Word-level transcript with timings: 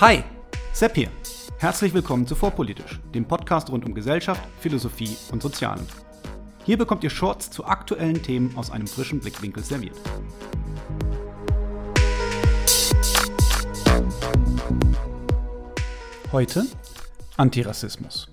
Hi, 0.00 0.22
Sepp 0.72 0.94
hier. 0.94 1.08
Herzlich 1.58 1.92
willkommen 1.92 2.24
zu 2.24 2.36
Vorpolitisch, 2.36 3.00
dem 3.12 3.24
Podcast 3.24 3.68
rund 3.68 3.84
um 3.84 3.94
Gesellschaft, 3.94 4.40
Philosophie 4.60 5.16
und 5.32 5.42
Sozialen. 5.42 5.84
Hier 6.64 6.78
bekommt 6.78 7.02
ihr 7.02 7.10
Shorts 7.10 7.50
zu 7.50 7.64
aktuellen 7.64 8.22
Themen 8.22 8.56
aus 8.56 8.70
einem 8.70 8.86
frischen 8.86 9.18
Blickwinkel 9.18 9.64
serviert. 9.64 9.96
Heute 16.30 16.64
Antirassismus. 17.36 18.28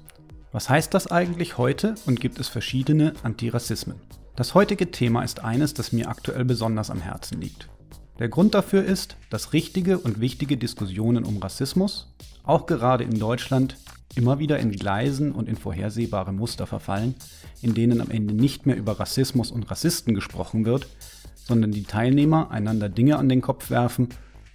Was 0.52 0.70
heißt 0.70 0.94
das 0.94 1.08
eigentlich 1.08 1.58
heute 1.58 1.96
und 2.06 2.22
gibt 2.22 2.40
es 2.40 2.48
verschiedene 2.48 3.14
Antirassismen? 3.24 4.00
Das 4.36 4.54
heutige 4.54 4.92
Thema 4.92 5.24
ist 5.24 5.44
eines, 5.44 5.74
das 5.74 5.92
mir 5.92 6.10
aktuell 6.10 6.46
besonders 6.46 6.92
am 6.92 7.02
Herzen 7.02 7.42
liegt. 7.42 7.70
Der 8.18 8.30
Grund 8.30 8.54
dafür 8.54 8.84
ist, 8.86 9.18
dass 9.30 9.52
richtige 9.52 9.98
und 9.98 10.22
wichtige 10.22 10.56
Diskussionen 10.56 11.26
um 11.26 11.38
Rassismus, 11.38 12.08
auch 12.44 12.66
gerade 12.66 13.04
in 13.04 13.20
Deutschland, 13.20 13.76
immer 14.16 14.40
wieder 14.40 14.58
in 14.60 14.72
Gleisen 14.72 15.34
und 15.34 15.50
in 15.50 15.58
vorhersehbare 15.58 16.32
Muster 16.32 16.66
verfallen, 16.66 17.16
in 17.62 17.74
denen 17.74 18.00
am 18.00 18.10
Ende 18.10 18.34
nicht 18.34 18.66
mehr 18.66 18.78
über 18.78 18.98
Rassismus 18.98 19.52
und 19.52 19.70
Rassisten 19.70 20.16
gesprochen 20.16 20.64
wird, 20.66 20.88
sondern 21.36 21.72
die 21.72 21.84
Teilnehmer 21.84 22.52
einander 22.52 22.88
Dinge 22.88 23.18
an 23.18 23.28
den 23.28 23.42
Kopf 23.42 23.70
werfen, 23.70 24.08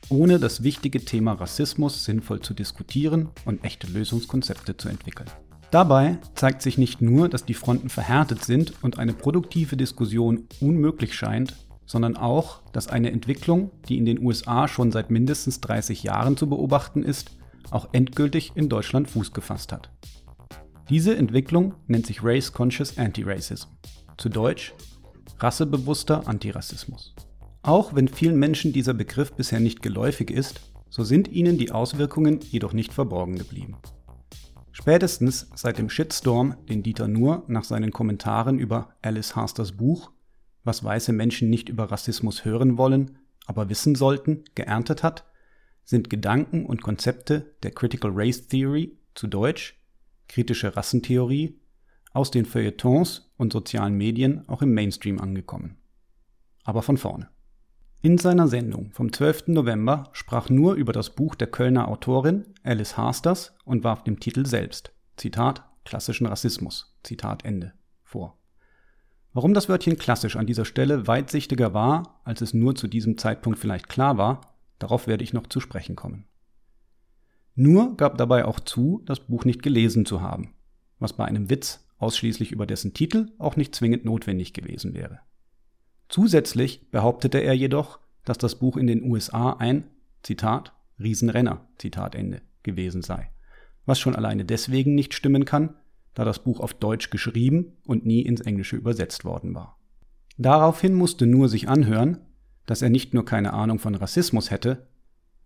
ohne 0.08 0.38
das 0.38 0.62
wichtige 0.62 1.04
Thema 1.04 1.32
Rassismus 1.32 2.06
sinnvoll 2.06 2.40
zu 2.40 2.54
diskutieren 2.54 3.28
und 3.44 3.62
echte 3.62 3.86
Lösungskonzepte 3.86 4.78
zu 4.78 4.88
entwickeln. 4.88 5.28
Dabei 5.70 6.18
zeigt 6.34 6.62
sich 6.62 6.78
nicht 6.78 7.02
nur, 7.02 7.28
dass 7.28 7.44
die 7.44 7.54
Fronten 7.54 7.90
verhärtet 7.90 8.42
sind 8.42 8.72
und 8.82 8.98
eine 8.98 9.12
produktive 9.12 9.76
Diskussion 9.76 10.48
unmöglich 10.60 11.14
scheint, 11.14 11.54
sondern 11.90 12.16
auch, 12.16 12.62
dass 12.70 12.86
eine 12.86 13.10
Entwicklung, 13.10 13.72
die 13.88 13.98
in 13.98 14.04
den 14.04 14.24
USA 14.24 14.68
schon 14.68 14.92
seit 14.92 15.10
mindestens 15.10 15.60
30 15.60 16.04
Jahren 16.04 16.36
zu 16.36 16.48
beobachten 16.48 17.02
ist, 17.02 17.32
auch 17.72 17.88
endgültig 17.90 18.52
in 18.54 18.68
Deutschland 18.68 19.10
Fuß 19.10 19.32
gefasst 19.32 19.72
hat. 19.72 19.90
Diese 20.88 21.16
Entwicklung 21.16 21.74
nennt 21.88 22.06
sich 22.06 22.22
Race 22.22 22.52
Conscious 22.52 22.96
Anti-Racism, 22.96 23.70
zu 24.18 24.28
Deutsch 24.28 24.72
rassebewusster 25.40 26.28
Antirassismus. 26.28 27.12
Auch 27.62 27.92
wenn 27.92 28.06
vielen 28.06 28.38
Menschen 28.38 28.72
dieser 28.72 28.94
Begriff 28.94 29.32
bisher 29.32 29.58
nicht 29.58 29.82
geläufig 29.82 30.30
ist, 30.30 30.60
so 30.90 31.02
sind 31.02 31.26
ihnen 31.26 31.58
die 31.58 31.72
Auswirkungen 31.72 32.38
jedoch 32.52 32.72
nicht 32.72 32.92
verborgen 32.92 33.36
geblieben. 33.36 33.78
Spätestens 34.70 35.50
seit 35.56 35.78
dem 35.78 35.90
Shitstorm, 35.90 36.54
den 36.68 36.84
Dieter 36.84 37.08
Nuhr 37.08 37.42
nach 37.48 37.64
seinen 37.64 37.90
Kommentaren 37.90 38.60
über 38.60 38.90
Alice 39.02 39.34
Harsters 39.34 39.72
Buch 39.72 40.12
was 40.64 40.84
weiße 40.84 41.12
Menschen 41.12 41.50
nicht 41.50 41.68
über 41.68 41.90
Rassismus 41.90 42.44
hören 42.44 42.78
wollen, 42.78 43.18
aber 43.46 43.68
wissen 43.68 43.94
sollten, 43.94 44.44
geerntet 44.54 45.02
hat, 45.02 45.24
sind 45.84 46.10
Gedanken 46.10 46.66
und 46.66 46.82
Konzepte 46.82 47.54
der 47.62 47.72
Critical 47.72 48.12
Race 48.14 48.46
Theory, 48.46 48.96
zu 49.14 49.26
Deutsch 49.26 49.80
kritische 50.28 50.76
Rassentheorie, 50.76 51.58
aus 52.12 52.30
den 52.30 52.44
Feuilletons 52.44 53.32
und 53.36 53.52
sozialen 53.52 53.94
Medien 53.94 54.48
auch 54.48 54.62
im 54.62 54.72
Mainstream 54.74 55.20
angekommen. 55.20 55.76
Aber 56.64 56.82
von 56.82 56.96
vorne. 56.96 57.28
In 58.02 58.16
seiner 58.16 58.48
Sendung 58.48 58.92
vom 58.92 59.12
12. 59.12 59.48
November 59.48 60.08
sprach 60.12 60.48
nur 60.48 60.74
über 60.74 60.92
das 60.92 61.14
Buch 61.14 61.34
der 61.34 61.48
Kölner 61.48 61.88
Autorin 61.88 62.46
Alice 62.62 62.96
Harsters 62.96 63.54
und 63.64 63.84
warf 63.84 64.04
dem 64.04 64.20
Titel 64.20 64.46
selbst, 64.46 64.92
Zitat, 65.16 65.64
klassischen 65.84 66.26
Rassismus, 66.26 66.96
Zitat 67.02 67.44
Ende, 67.44 67.74
vor. 68.04 68.39
Warum 69.32 69.54
das 69.54 69.68
Wörtchen 69.68 69.96
klassisch 69.96 70.36
an 70.36 70.46
dieser 70.46 70.64
Stelle 70.64 71.06
weitsichtiger 71.06 71.72
war, 71.72 72.20
als 72.24 72.40
es 72.40 72.52
nur 72.52 72.74
zu 72.74 72.88
diesem 72.88 73.16
Zeitpunkt 73.16 73.58
vielleicht 73.58 73.88
klar 73.88 74.18
war, 74.18 74.40
darauf 74.78 75.06
werde 75.06 75.22
ich 75.22 75.32
noch 75.32 75.46
zu 75.46 75.60
sprechen 75.60 75.94
kommen. 75.94 76.24
Nur 77.54 77.96
gab 77.96 78.18
dabei 78.18 78.44
auch 78.44 78.58
zu, 78.58 79.02
das 79.04 79.20
Buch 79.20 79.44
nicht 79.44 79.62
gelesen 79.62 80.04
zu 80.04 80.20
haben, 80.20 80.54
was 80.98 81.12
bei 81.12 81.24
einem 81.24 81.48
Witz 81.48 81.86
ausschließlich 81.98 82.50
über 82.50 82.66
dessen 82.66 82.94
Titel 82.94 83.30
auch 83.38 83.56
nicht 83.56 83.74
zwingend 83.74 84.04
notwendig 84.04 84.52
gewesen 84.52 84.94
wäre. 84.94 85.20
Zusätzlich 86.08 86.90
behauptete 86.90 87.38
er 87.38 87.52
jedoch, 87.52 88.00
dass 88.24 88.38
das 88.38 88.58
Buch 88.58 88.76
in 88.76 88.86
den 88.86 89.02
USA 89.02 89.52
ein, 89.52 89.84
Zitat, 90.22 90.72
Riesenrenner, 90.98 91.68
Zitat 91.78 92.14
Ende, 92.14 92.42
gewesen 92.62 93.02
sei, 93.02 93.30
was 93.86 94.00
schon 94.00 94.16
alleine 94.16 94.44
deswegen 94.44 94.94
nicht 94.94 95.14
stimmen 95.14 95.44
kann, 95.44 95.76
da 96.14 96.24
das 96.24 96.40
Buch 96.40 96.60
auf 96.60 96.74
Deutsch 96.74 97.10
geschrieben 97.10 97.76
und 97.86 98.04
nie 98.04 98.22
ins 98.22 98.40
Englische 98.40 98.76
übersetzt 98.76 99.24
worden 99.24 99.54
war. 99.54 99.78
Daraufhin 100.38 100.94
musste 100.94 101.26
Nur 101.26 101.48
sich 101.48 101.68
anhören, 101.68 102.18
dass 102.66 102.82
er 102.82 102.90
nicht 102.90 103.14
nur 103.14 103.24
keine 103.24 103.52
Ahnung 103.52 103.78
von 103.78 103.94
Rassismus 103.94 104.50
hätte, 104.50 104.86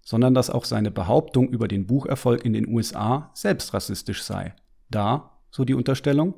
sondern 0.03 0.35
dass 0.35 0.51
auch 0.51 0.65
seine 0.65 0.91
Behauptung 0.91 1.49
über 1.49 1.69
den 1.69 1.87
Bucherfolg 1.87 2.45
in 2.45 2.53
den 2.53 2.69
USA 2.69 3.31
selbst 3.35 3.73
rassistisch 3.73 4.23
sei, 4.23 4.55
da, 4.91 5.39
so 5.51 5.65
die 5.65 5.75
Unterstellung, 5.75 6.35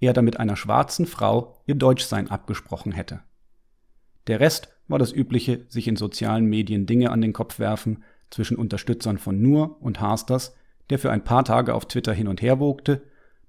er 0.00 0.12
damit 0.12 0.38
einer 0.38 0.56
schwarzen 0.56 1.06
Frau 1.06 1.62
ihr 1.66 1.76
Deutschsein 1.76 2.30
abgesprochen 2.30 2.92
hätte. 2.92 3.20
Der 4.26 4.40
Rest 4.40 4.68
war 4.88 4.98
das 4.98 5.12
übliche 5.12 5.64
sich 5.68 5.88
in 5.88 5.96
sozialen 5.96 6.46
Medien 6.46 6.86
Dinge 6.86 7.10
an 7.10 7.20
den 7.20 7.32
Kopf 7.32 7.58
werfen 7.58 8.02
zwischen 8.30 8.56
Unterstützern 8.56 9.18
von 9.18 9.40
Nur 9.40 9.80
und 9.80 10.00
Harsters, 10.00 10.54
der 10.90 10.98
für 10.98 11.10
ein 11.10 11.24
paar 11.24 11.44
Tage 11.44 11.74
auf 11.74 11.86
Twitter 11.86 12.12
hin 12.12 12.28
und 12.28 12.42
her 12.42 12.60
wogte 12.60 13.02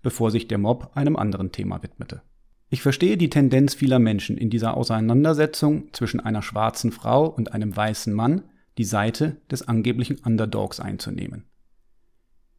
bevor 0.05 0.29
sich 0.29 0.47
der 0.47 0.59
Mob 0.59 0.91
einem 0.93 1.15
anderen 1.15 1.51
Thema 1.51 1.81
widmete. 1.81 2.21
Ich 2.69 2.83
verstehe 2.83 3.17
die 3.17 3.31
Tendenz 3.31 3.73
vieler 3.73 3.97
Menschen 3.97 4.37
in 4.37 4.51
dieser 4.51 4.77
Auseinandersetzung 4.77 5.91
zwischen 5.93 6.19
einer 6.19 6.43
schwarzen 6.43 6.91
Frau 6.91 7.25
und 7.25 7.53
einem 7.53 7.75
weißen 7.75 8.13
Mann, 8.13 8.43
die 8.77 8.83
Seite 8.83 9.37
des 9.49 9.67
angeblichen 9.67 10.19
Underdogs 10.19 10.79
einzunehmen. 10.79 11.45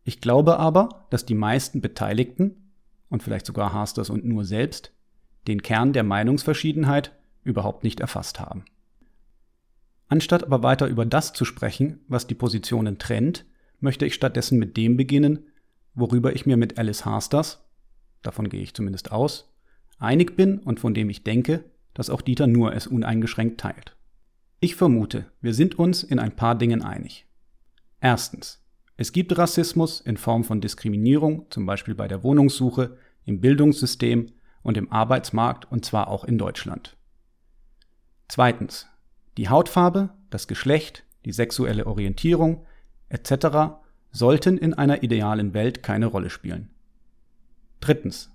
Ich 0.02 0.20
glaube 0.20 0.58
aber, 0.58 1.06
dass 1.10 1.24
die 1.24 1.36
meisten 1.36 1.80
Beteiligten, 1.80 2.72
und 3.10 3.22
vielleicht 3.22 3.46
sogar 3.46 3.72
Hasters 3.72 4.10
und 4.10 4.24
nur 4.24 4.44
selbst, 4.44 4.92
den 5.46 5.62
Kern 5.62 5.92
der 5.92 6.02
Meinungsverschiedenheit 6.02 7.12
überhaupt 7.44 7.84
nicht 7.84 8.00
erfasst 8.00 8.40
haben. 8.40 8.64
Anstatt 10.08 10.42
aber 10.42 10.64
weiter 10.64 10.88
über 10.88 11.06
das 11.06 11.32
zu 11.32 11.44
sprechen, 11.44 12.00
was 12.08 12.26
die 12.26 12.34
Positionen 12.34 12.98
trennt, 12.98 13.46
möchte 13.78 14.04
ich 14.04 14.14
stattdessen 14.14 14.58
mit 14.58 14.76
dem 14.76 14.96
beginnen, 14.96 15.46
worüber 15.96 16.34
ich 16.34 16.46
mir 16.46 16.56
mit 16.56 16.78
Alice 16.78 17.04
Harsters, 17.04 17.64
davon 18.22 18.48
gehe 18.48 18.62
ich 18.62 18.74
zumindest 18.74 19.10
aus, 19.10 19.52
einig 19.98 20.36
bin 20.36 20.58
und 20.58 20.78
von 20.78 20.94
dem 20.94 21.10
ich 21.10 21.24
denke, 21.24 21.64
dass 21.94 22.10
auch 22.10 22.20
Dieter 22.20 22.46
nur 22.46 22.74
es 22.74 22.86
uneingeschränkt 22.86 23.58
teilt. 23.58 23.96
Ich 24.60 24.76
vermute, 24.76 25.26
wir 25.40 25.54
sind 25.54 25.78
uns 25.78 26.02
in 26.02 26.18
ein 26.18 26.36
paar 26.36 26.54
Dingen 26.54 26.82
einig. 26.82 27.26
Erstens. 28.00 28.62
Es 28.98 29.12
gibt 29.12 29.36
Rassismus 29.36 30.00
in 30.00 30.16
Form 30.16 30.44
von 30.44 30.60
Diskriminierung, 30.60 31.46
zum 31.50 31.66
Beispiel 31.66 31.94
bei 31.94 32.08
der 32.08 32.22
Wohnungssuche, 32.22 32.96
im 33.24 33.40
Bildungssystem 33.40 34.32
und 34.62 34.76
im 34.76 34.90
Arbeitsmarkt 34.90 35.70
und 35.70 35.84
zwar 35.84 36.08
auch 36.08 36.24
in 36.24 36.38
Deutschland. 36.38 36.96
Zweitens. 38.28 38.86
Die 39.36 39.50
Hautfarbe, 39.50 40.10
das 40.30 40.48
Geschlecht, 40.48 41.04
die 41.26 41.32
sexuelle 41.32 41.86
Orientierung 41.86 42.64
etc 43.08 43.85
sollten 44.16 44.56
in 44.56 44.72
einer 44.72 45.02
idealen 45.02 45.52
Welt 45.52 45.82
keine 45.82 46.06
Rolle 46.06 46.30
spielen. 46.30 46.70
Drittens. 47.80 48.30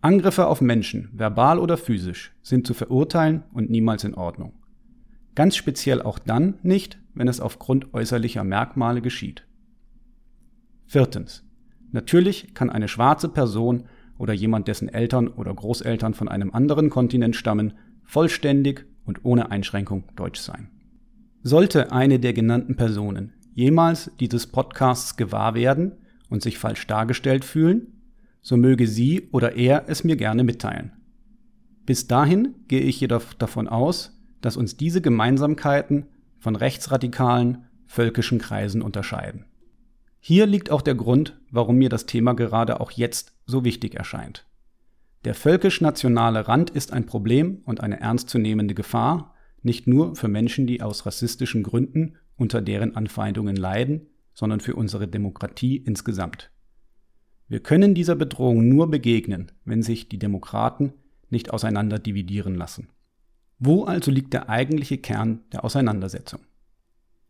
Angriffe 0.00 0.46
auf 0.46 0.60
Menschen, 0.60 1.08
verbal 1.12 1.58
oder 1.58 1.76
physisch, 1.76 2.32
sind 2.42 2.66
zu 2.66 2.74
verurteilen 2.74 3.42
und 3.52 3.68
niemals 3.68 4.04
in 4.04 4.14
Ordnung. 4.14 4.52
Ganz 5.34 5.56
speziell 5.56 6.02
auch 6.02 6.20
dann 6.20 6.58
nicht, 6.62 6.98
wenn 7.14 7.26
es 7.26 7.40
aufgrund 7.40 7.92
äußerlicher 7.94 8.44
Merkmale 8.44 9.00
geschieht. 9.00 9.44
Viertens. 10.86 11.42
Natürlich 11.90 12.54
kann 12.54 12.70
eine 12.70 12.86
schwarze 12.86 13.28
Person 13.28 13.84
oder 14.18 14.34
jemand, 14.34 14.68
dessen 14.68 14.88
Eltern 14.88 15.26
oder 15.26 15.52
Großeltern 15.52 16.14
von 16.14 16.28
einem 16.28 16.52
anderen 16.52 16.90
Kontinent 16.90 17.34
stammen, 17.34 17.72
vollständig 18.04 18.86
und 19.04 19.24
ohne 19.24 19.50
Einschränkung 19.50 20.04
deutsch 20.14 20.40
sein. 20.40 20.68
Sollte 21.42 21.90
eine 21.90 22.20
der 22.20 22.34
genannten 22.34 22.76
Personen 22.76 23.32
jemals 23.54 24.10
dieses 24.20 24.46
Podcasts 24.46 25.16
gewahr 25.16 25.54
werden 25.54 25.92
und 26.28 26.42
sich 26.42 26.58
falsch 26.58 26.86
dargestellt 26.86 27.44
fühlen, 27.44 28.02
so 28.42 28.56
möge 28.56 28.86
sie 28.86 29.28
oder 29.32 29.56
er 29.56 29.84
es 29.88 30.04
mir 30.04 30.16
gerne 30.16 30.44
mitteilen. 30.44 30.92
Bis 31.86 32.06
dahin 32.06 32.54
gehe 32.68 32.80
ich 32.80 33.00
jedoch 33.00 33.32
davon 33.32 33.68
aus, 33.68 34.20
dass 34.40 34.56
uns 34.56 34.76
diese 34.76 35.00
Gemeinsamkeiten 35.00 36.06
von 36.38 36.56
rechtsradikalen, 36.56 37.64
völkischen 37.86 38.38
Kreisen 38.38 38.82
unterscheiden. 38.82 39.46
Hier 40.20 40.46
liegt 40.46 40.70
auch 40.70 40.82
der 40.82 40.94
Grund, 40.94 41.38
warum 41.50 41.76
mir 41.76 41.88
das 41.88 42.06
Thema 42.06 42.34
gerade 42.34 42.80
auch 42.80 42.90
jetzt 42.90 43.36
so 43.46 43.64
wichtig 43.64 43.94
erscheint. 43.94 44.46
Der 45.24 45.34
völkisch-nationale 45.34 46.48
Rand 46.48 46.70
ist 46.70 46.92
ein 46.92 47.06
Problem 47.06 47.62
und 47.64 47.80
eine 47.80 48.00
ernstzunehmende 48.00 48.74
Gefahr, 48.74 49.34
nicht 49.62 49.86
nur 49.86 50.16
für 50.16 50.28
Menschen, 50.28 50.66
die 50.66 50.82
aus 50.82 51.06
rassistischen 51.06 51.62
Gründen 51.62 52.16
unter 52.36 52.60
deren 52.60 52.96
Anfeindungen 52.96 53.56
leiden, 53.56 54.06
sondern 54.32 54.60
für 54.60 54.74
unsere 54.74 55.08
Demokratie 55.08 55.76
insgesamt. 55.76 56.50
Wir 57.48 57.60
können 57.60 57.94
dieser 57.94 58.16
Bedrohung 58.16 58.68
nur 58.68 58.90
begegnen, 58.90 59.52
wenn 59.64 59.82
sich 59.82 60.08
die 60.08 60.18
Demokraten 60.18 60.92
nicht 61.30 61.50
auseinander 61.50 61.98
dividieren 61.98 62.54
lassen. 62.54 62.88
Wo 63.58 63.84
also 63.84 64.10
liegt 64.10 64.32
der 64.32 64.48
eigentliche 64.48 64.98
Kern 64.98 65.40
der 65.52 65.64
Auseinandersetzung? 65.64 66.40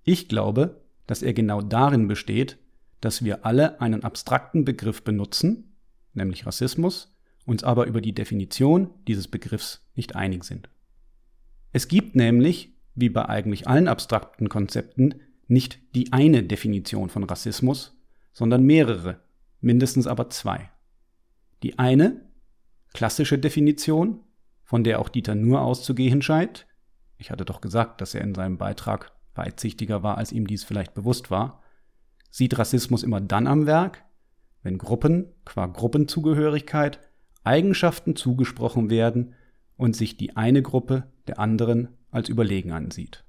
Ich 0.03 0.29
glaube, 0.29 0.83
dass 1.07 1.23
er 1.23 1.35
genau 1.35 1.61
darin 1.61 2.09
besteht, 2.09 2.59
dass 3.01 3.25
wir 3.25 3.45
alle 3.45 3.81
einen 3.81 4.05
abstrakten 4.05 4.65
Begriff 4.65 5.03
benutzen, 5.03 5.77
nämlich 6.15 6.47
Rassismus, 6.47 7.15
uns 7.45 7.65
aber 7.65 7.87
über 7.87 8.01
die 8.01 8.15
Definition 8.15 8.91
dieses 9.07 9.29
Begriffs 9.29 9.87
nicht 9.95 10.17
einig 10.17 10.45
sind. 10.45 10.71
Es 11.73 11.89
gibt 11.89 12.15
nämlich, 12.17 12.74
wie 12.95 13.09
bei 13.09 13.29
eigentlich 13.29 13.69
allen 13.69 13.89
abstrakten 13.89 14.49
Konzepten, 14.49 15.15
nicht 15.47 15.79
die 15.95 16.13
eine 16.13 16.43
Definition 16.43 17.09
von 17.09 17.25
Rassismus, 17.25 17.97
sondern 18.33 18.63
mehrere, 18.63 19.21
mindestens 19.61 20.07
aber 20.07 20.31
zwei. 20.31 20.71
Die 21.63 21.79
eine, 21.79 22.21
klassische 22.93 23.39
Definition, 23.39 24.21
von 24.63 24.85
der 24.85 25.01
auch 25.01 25.09
Dieter 25.09 25.35
nur 25.35 25.63
auszugehen 25.63 26.23
scheint, 26.23 26.67
ich 27.19 27.31
hatte 27.31 27.45
doch 27.45 27.61
gesagt, 27.61 28.01
dass 28.01 28.15
er 28.15 28.23
in 28.23 28.35
seinem 28.35 28.59
Beitrag 28.59 29.13
weitsichtiger 29.35 30.03
war, 30.03 30.19
als 30.19 30.33
ihm 30.33 30.47
dies 30.47 30.65
vielleicht 30.65 30.95
bewusst 30.95 31.31
war, 31.31 31.63
sieht 32.31 32.59
Rassismus 32.59 33.03
immer 33.03 33.21
dann 33.21 33.47
am 33.47 33.67
Werk, 33.67 34.05
wenn 34.63 34.79
Gruppen 34.79 35.33
qua 35.45 35.67
Gruppenzugehörigkeit 35.67 36.99
Eigenschaften 37.45 38.17
zugesprochen 38.17 38.91
werden 38.91 39.35
und 39.77 39.95
sich 39.95 40.17
die 40.17 40.37
eine 40.37 40.63
Gruppe 40.63 41.05
der 41.29 41.39
anderen 41.39 41.89
als 42.15 42.29
überlegen 42.29 42.73
ansieht. 42.73 43.25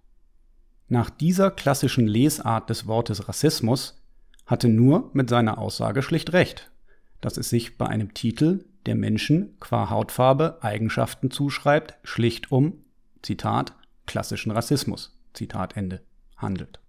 Nach 0.88 1.10
dieser 1.10 1.52
klassischen 1.52 2.08
Lesart 2.08 2.70
des 2.70 2.88
Wortes 2.88 3.28
Rassismus 3.28 4.02
hatte 4.46 4.70
Nur 4.70 5.10
mit 5.14 5.30
seiner 5.30 5.58
Aussage 5.58 6.04
schlicht 6.04 6.34
recht, 6.34 6.72
dass 7.20 7.38
es 7.38 7.50
sich 7.50 7.78
bei 7.78 7.88
einem 7.88 8.14
Titel, 8.14 8.66
der 8.86 8.96
Menschen 8.96 9.60
qua 9.60 9.90
Hautfarbe 9.90 10.60
Eigenschaften 10.62 11.32
zuschreibt, 11.32 11.96
schlicht 12.04 12.52
um, 12.52 12.84
Zitat, 13.24 13.74
klassischen 14.06 14.52
Rassismus, 14.52 15.18
Zitat 15.34 15.76
Ende, 15.76 16.02
handelt. 16.38 16.80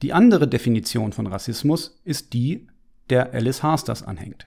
Die 0.00 0.14
andere 0.14 0.48
Definition 0.48 1.12
von 1.12 1.26
Rassismus 1.26 2.00
ist 2.04 2.32
die, 2.32 2.66
der 3.10 3.34
Alice 3.34 3.62
Harsters 3.62 4.02
anhängt. 4.02 4.46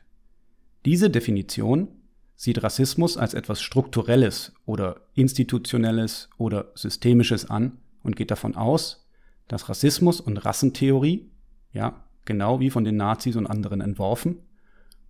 Diese 0.85 1.11
Definition 1.11 1.89
sieht 2.39 2.63
Rassismus 2.63 3.17
als 3.17 3.33
etwas 3.33 3.61
Strukturelles 3.61 4.53
oder 4.65 5.01
Institutionelles 5.13 6.29
oder 6.37 6.71
Systemisches 6.73 7.49
an 7.49 7.79
und 8.01 8.15
geht 8.15 8.31
davon 8.31 8.55
aus, 8.55 9.05
dass 9.49 9.67
Rassismus 9.67 10.21
und 10.21 10.37
Rassentheorie, 10.37 11.29
ja, 11.73 12.05
genau 12.23 12.61
wie 12.61 12.69
von 12.69 12.85
den 12.85 12.95
Nazis 12.95 13.35
und 13.35 13.45
anderen 13.45 13.81
entworfen, 13.81 14.37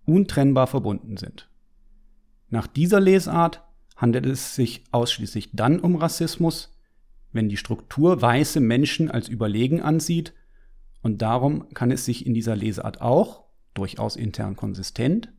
untrennbar 0.04 0.66
verbunden 0.66 1.18
sind. 1.18 1.48
Nach 2.48 2.66
dieser 2.66 2.98
Lesart 2.98 3.62
handelt 3.94 4.26
es 4.26 4.56
sich 4.56 4.82
ausschließlich 4.90 5.50
dann 5.52 5.78
um 5.78 5.94
Rassismus, 5.94 6.76
wenn 7.30 7.48
die 7.48 7.58
Struktur 7.58 8.20
weiße 8.20 8.58
Menschen 8.58 9.08
als 9.08 9.28
überlegen 9.28 9.80
ansieht, 9.80 10.34
und 11.00 11.22
darum 11.22 11.72
kann 11.74 11.92
es 11.92 12.04
sich 12.04 12.26
in 12.26 12.34
dieser 12.34 12.56
Lesart 12.56 13.00
auch, 13.00 13.44
durchaus 13.74 14.16
intern 14.16 14.56
konsistent, 14.56 15.32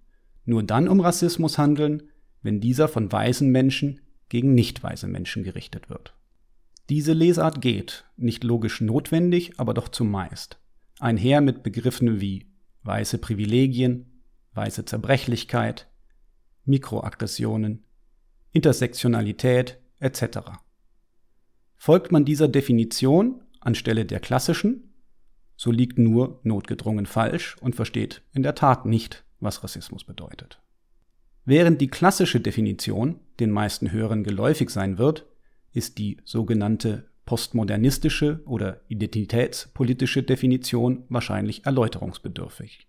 nur 0.45 0.63
dann 0.63 0.87
um 0.87 0.99
Rassismus 0.99 1.57
handeln, 1.57 2.03
wenn 2.41 2.59
dieser 2.59 2.87
von 2.87 3.11
weißen 3.11 3.49
Menschen 3.49 4.01
gegen 4.29 4.53
nicht 4.53 4.81
weiße 4.81 5.07
Menschen 5.07 5.43
gerichtet 5.43 5.89
wird. 5.89 6.15
Diese 6.89 7.13
Lesart 7.13 7.61
geht, 7.61 8.05
nicht 8.17 8.43
logisch 8.43 8.81
notwendig, 8.81 9.59
aber 9.59 9.73
doch 9.73 9.89
zumeist, 9.89 10.59
einher 10.99 11.41
mit 11.41 11.63
Begriffen 11.63 12.19
wie 12.19 12.47
weiße 12.83 13.17
Privilegien, 13.17 14.23
weiße 14.53 14.85
Zerbrechlichkeit, 14.85 15.89
Mikroaggressionen, 16.65 17.85
Intersektionalität 18.51 19.79
etc. 19.99 20.39
Folgt 21.77 22.11
man 22.11 22.25
dieser 22.25 22.47
Definition 22.47 23.41
anstelle 23.59 24.05
der 24.05 24.19
klassischen, 24.19 24.93
so 25.55 25.71
liegt 25.71 25.99
nur 25.99 26.39
notgedrungen 26.43 27.05
falsch 27.05 27.55
und 27.61 27.75
versteht 27.75 28.23
in 28.33 28.43
der 28.43 28.55
Tat 28.55 28.85
nicht, 28.85 29.23
was 29.41 29.63
Rassismus 29.63 30.03
bedeutet. 30.03 30.61
Während 31.45 31.81
die 31.81 31.87
klassische 31.87 32.39
Definition 32.39 33.19
den 33.39 33.51
meisten 33.51 33.91
Hörern 33.91 34.23
geläufig 34.23 34.69
sein 34.69 34.97
wird, 34.97 35.25
ist 35.73 35.97
die 35.97 36.17
sogenannte 36.23 37.09
postmodernistische 37.25 38.41
oder 38.45 38.81
identitätspolitische 38.87 40.23
Definition 40.23 41.03
wahrscheinlich 41.09 41.65
erläuterungsbedürftig. 41.65 42.87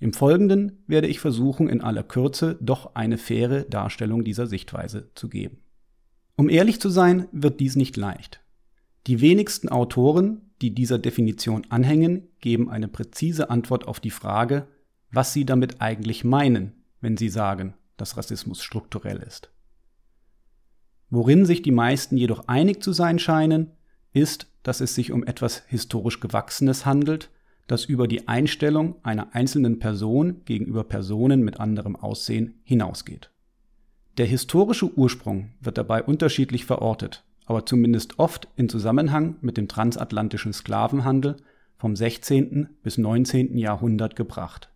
Im 0.00 0.12
Folgenden 0.12 0.82
werde 0.86 1.06
ich 1.06 1.20
versuchen, 1.20 1.68
in 1.68 1.80
aller 1.80 2.02
Kürze 2.02 2.58
doch 2.60 2.94
eine 2.94 3.18
faire 3.18 3.62
Darstellung 3.62 4.24
dieser 4.24 4.46
Sichtweise 4.46 5.10
zu 5.14 5.28
geben. 5.28 5.58
Um 6.36 6.48
ehrlich 6.48 6.80
zu 6.80 6.88
sein, 6.88 7.28
wird 7.32 7.60
dies 7.60 7.76
nicht 7.76 7.96
leicht. 7.96 8.40
Die 9.06 9.20
wenigsten 9.20 9.68
Autoren, 9.68 10.50
die 10.62 10.74
dieser 10.74 10.98
Definition 10.98 11.66
anhängen, 11.68 12.28
geben 12.40 12.70
eine 12.70 12.88
präzise 12.88 13.50
Antwort 13.50 13.86
auf 13.86 14.00
die 14.00 14.10
Frage, 14.10 14.66
was 15.14 15.32
sie 15.32 15.44
damit 15.44 15.80
eigentlich 15.80 16.24
meinen, 16.24 16.72
wenn 17.00 17.16
sie 17.16 17.28
sagen, 17.28 17.74
dass 17.96 18.16
Rassismus 18.16 18.62
strukturell 18.62 19.18
ist. 19.18 19.50
Worin 21.10 21.46
sich 21.46 21.62
die 21.62 21.70
meisten 21.70 22.16
jedoch 22.16 22.48
einig 22.48 22.82
zu 22.82 22.92
sein 22.92 23.18
scheinen, 23.18 23.70
ist, 24.12 24.48
dass 24.62 24.80
es 24.80 24.94
sich 24.94 25.12
um 25.12 25.24
etwas 25.24 25.62
historisch 25.66 26.20
Gewachsenes 26.20 26.86
handelt, 26.86 27.30
das 27.66 27.84
über 27.84 28.08
die 28.08 28.28
Einstellung 28.28 28.96
einer 29.04 29.34
einzelnen 29.34 29.78
Person 29.78 30.42
gegenüber 30.44 30.84
Personen 30.84 31.42
mit 31.42 31.60
anderem 31.60 31.96
Aussehen 31.96 32.60
hinausgeht. 32.64 33.30
Der 34.18 34.26
historische 34.26 34.92
Ursprung 34.96 35.50
wird 35.60 35.78
dabei 35.78 36.02
unterschiedlich 36.02 36.64
verortet, 36.64 37.24
aber 37.46 37.66
zumindest 37.66 38.18
oft 38.18 38.48
in 38.56 38.68
Zusammenhang 38.68 39.36
mit 39.40 39.56
dem 39.56 39.68
transatlantischen 39.68 40.52
Sklavenhandel 40.52 41.36
vom 41.76 41.96
16. 41.96 42.68
bis 42.82 42.98
19. 42.98 43.56
Jahrhundert 43.58 44.16
gebracht. 44.16 44.70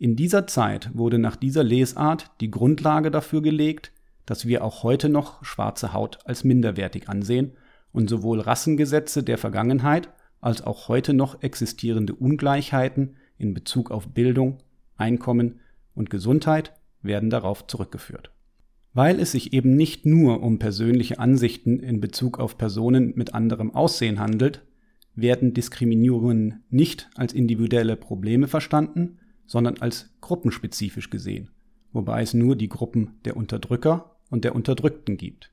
In 0.00 0.16
dieser 0.16 0.46
Zeit 0.46 0.88
wurde 0.94 1.18
nach 1.18 1.36
dieser 1.36 1.62
Lesart 1.62 2.30
die 2.40 2.50
Grundlage 2.50 3.10
dafür 3.10 3.42
gelegt, 3.42 3.92
dass 4.24 4.46
wir 4.46 4.64
auch 4.64 4.82
heute 4.82 5.10
noch 5.10 5.44
schwarze 5.44 5.92
Haut 5.92 6.20
als 6.24 6.42
minderwertig 6.42 7.10
ansehen 7.10 7.52
und 7.92 8.08
sowohl 8.08 8.40
Rassengesetze 8.40 9.22
der 9.22 9.36
Vergangenheit 9.36 10.08
als 10.40 10.62
auch 10.62 10.88
heute 10.88 11.12
noch 11.12 11.42
existierende 11.42 12.14
Ungleichheiten 12.14 13.16
in 13.36 13.52
Bezug 13.52 13.90
auf 13.90 14.08
Bildung, 14.08 14.62
Einkommen 14.96 15.60
und 15.94 16.08
Gesundheit 16.08 16.72
werden 17.02 17.28
darauf 17.28 17.66
zurückgeführt. 17.66 18.32
Weil 18.94 19.20
es 19.20 19.32
sich 19.32 19.52
eben 19.52 19.76
nicht 19.76 20.06
nur 20.06 20.42
um 20.42 20.58
persönliche 20.58 21.18
Ansichten 21.18 21.78
in 21.78 22.00
Bezug 22.00 22.38
auf 22.38 22.56
Personen 22.56 23.12
mit 23.16 23.34
anderem 23.34 23.74
Aussehen 23.74 24.18
handelt, 24.18 24.62
werden 25.14 25.52
Diskriminierungen 25.52 26.64
nicht 26.70 27.10
als 27.16 27.34
individuelle 27.34 27.96
Probleme 27.96 28.48
verstanden, 28.48 29.18
sondern 29.50 29.78
als 29.78 30.08
gruppenspezifisch 30.20 31.10
gesehen, 31.10 31.50
wobei 31.92 32.22
es 32.22 32.34
nur 32.34 32.54
die 32.54 32.68
Gruppen 32.68 33.18
der 33.24 33.36
Unterdrücker 33.36 34.14
und 34.30 34.44
der 34.44 34.54
Unterdrückten 34.54 35.16
gibt. 35.16 35.50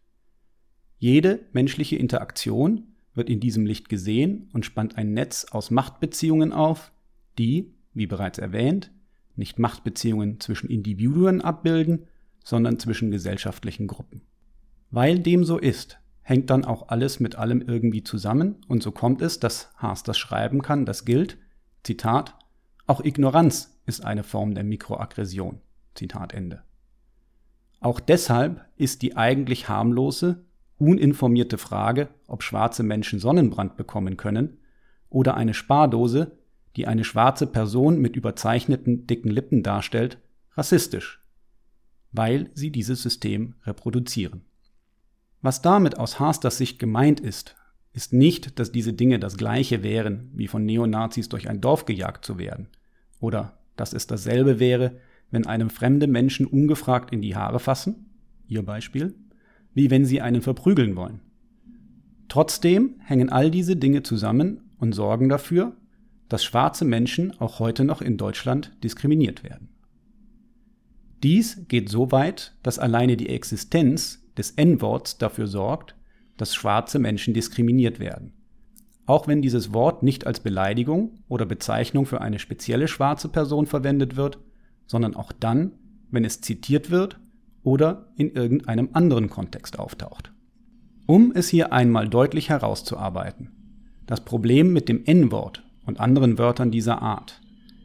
Jede 1.00 1.40
menschliche 1.52 1.96
Interaktion 1.96 2.90
wird 3.16 3.28
in 3.28 3.40
diesem 3.40 3.66
Licht 3.66 3.90
gesehen 3.90 4.52
und 4.54 4.68
spannt 4.68 5.00
ein 5.00 5.16
Netz 5.16 5.46
aus 5.50 5.72
Machtbeziehungen 5.72 6.54
auf, 6.54 6.92
die, 7.40 7.74
wie 7.96 8.06
bereits 8.06 8.38
erwähnt, 8.38 8.92
nicht 9.36 9.58
Machtbeziehungen 9.58 10.40
zwischen 10.40 10.70
Individuen 10.70 11.42
abbilden, 11.42 12.06
sondern 12.44 12.78
zwischen 12.78 13.10
gesellschaftlichen 13.10 13.88
Gruppen. 13.88 14.22
Weil 14.92 15.18
dem 15.18 15.44
so 15.44 15.58
ist, 15.58 15.98
hängt 16.22 16.52
dann 16.52 16.66
auch 16.66 16.90
alles 16.90 17.20
mit 17.20 17.36
allem 17.36 17.64
irgendwie 17.64 18.04
zusammen 18.04 18.58
und 18.68 18.84
so 18.84 18.92
kommt 18.92 19.24
es, 19.24 19.40
dass 19.40 19.74
Haas 19.78 20.04
das 20.04 20.20
schreiben 20.20 20.62
kann, 20.62 20.86
das 20.86 21.04
gilt, 21.04 21.40
Zitat, 21.82 22.36
auch 22.86 23.04
Ignoranz 23.04 23.74
ist 23.88 24.06
eine 24.06 24.24
Form 24.24 24.54
der 24.54 24.64
Mikroaggression. 24.64 25.62
Zitat 25.96 26.34
Ende. 26.34 26.62
Auch 27.80 28.00
deshalb 28.00 28.66
ist 28.76 29.02
die 29.02 29.18
eigentlich 29.18 29.70
harmlose, 29.70 30.46
uninformierte 30.78 31.58
Frage, 31.58 32.10
ob 32.28 32.44
schwarze 32.44 32.84
Menschen 32.84 33.20
Sonnenbrand 33.20 33.78
bekommen 33.78 34.18
können, 34.18 34.60
oder 35.10 35.36
eine 35.36 35.54
Spardose, 35.54 36.38
die 36.76 36.86
eine 36.86 37.04
schwarze 37.04 37.48
Person 37.48 38.00
mit 38.00 38.16
überzeichneten 38.16 39.08
dicken 39.08 39.30
Lippen 39.30 39.64
darstellt, 39.64 40.20
rassistisch, 40.54 41.24
weil 42.12 42.50
sie 42.54 42.72
dieses 42.72 43.02
System 43.02 43.56
reproduzieren. 43.64 44.44
Was 45.42 45.62
damit 45.62 45.98
aus 45.98 46.20
Haasters 46.20 46.58
Sicht 46.58 46.78
gemeint 46.78 47.20
ist, 47.20 47.56
ist 47.94 48.14
nicht, 48.14 48.60
dass 48.60 48.72
diese 48.72 48.94
Dinge 48.94 49.18
das 49.18 49.38
gleiche 49.38 49.82
wären, 49.82 50.30
wie 50.34 50.48
von 50.48 50.66
Neonazis 50.66 51.30
durch 51.30 51.50
ein 51.50 51.62
Dorf 51.62 51.86
gejagt 51.86 52.26
zu 52.26 52.38
werden, 52.38 52.68
oder 53.20 53.57
dass 53.78 53.94
es 53.94 54.08
dasselbe 54.08 54.60
wäre, 54.60 54.98
wenn 55.32 55.46
einem 55.46 55.70
fremde 55.70 56.08
Menschen 56.08 56.46
ungefragt 56.46 57.14
in 57.14 57.22
die 57.22 57.36
Haare 57.36 57.60
fassen, 57.60 58.10
ihr 58.48 58.64
Beispiel, 58.64 59.16
wie 59.74 59.90
wenn 59.90 60.06
sie 60.06 60.22
einen 60.22 60.42
verprügeln 60.42 60.96
wollen. 60.96 61.22
Trotzdem 62.30 62.96
hängen 63.00 63.30
all 63.30 63.52
diese 63.52 63.76
Dinge 63.76 64.04
zusammen 64.04 64.72
und 64.78 64.94
sorgen 64.94 65.30
dafür, 65.30 65.78
dass 66.30 66.44
schwarze 66.44 66.84
Menschen 66.84 67.40
auch 67.40 67.60
heute 67.60 67.86
noch 67.86 68.02
in 68.02 68.18
Deutschland 68.18 68.74
diskriminiert 68.84 69.44
werden. 69.44 69.70
Dies 71.24 71.66
geht 71.68 71.90
so 71.90 72.12
weit, 72.12 72.56
dass 72.64 72.80
alleine 72.80 73.18
die 73.18 73.30
Existenz 73.30 74.24
des 74.38 74.52
N-Worts 74.52 75.18
dafür 75.18 75.48
sorgt, 75.48 75.96
dass 76.36 76.54
schwarze 76.54 77.00
Menschen 77.00 77.34
diskriminiert 77.34 78.00
werden. 78.00 78.34
Auch 79.08 79.28
wenn 79.28 79.42
dieses 79.42 79.74
Wort 79.74 80.04
nicht 80.04 80.28
als 80.28 80.42
Beleidigung 80.42 81.18
oder 81.28 81.46
Bezeichnung 81.46 82.06
für 82.06 82.22
eine 82.22 82.40
spezielle 82.40 82.88
schwarze 82.88 83.30
Person 83.30 83.66
verwendet 83.66 84.18
wird, 84.18 84.38
sondern 84.86 85.16
auch 85.16 85.32
dann, 85.32 85.72
wenn 86.12 86.26
es 86.26 86.42
zitiert 86.42 86.92
wird 86.92 87.20
oder 87.64 88.12
in 88.18 88.32
irgendeinem 88.32 88.90
anderen 88.94 89.30
Kontext 89.30 89.80
auftaucht. 89.80 90.32
Um 91.06 91.32
es 91.34 91.48
hier 91.48 91.72
einmal 91.72 92.10
deutlich 92.10 92.50
herauszuarbeiten, 92.50 93.52
das 94.06 94.24
Problem 94.24 94.74
mit 94.74 94.90
dem 94.90 95.06
N-Wort 95.06 95.64
und 95.86 96.02
anderen 96.02 96.38
Wörtern 96.38 96.70
dieser 96.70 97.02
Art 97.02 97.42